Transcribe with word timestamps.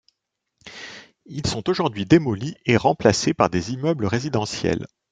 Ils 1.25 1.45
sont 1.45 1.69
aujourd'hui 1.69 2.07
démolis 2.07 2.55
et 2.65 2.75
remplacés 2.75 3.35
par 3.35 3.51
des 3.51 3.73
immeubles 3.73 4.07
résidentiels. 4.07 4.87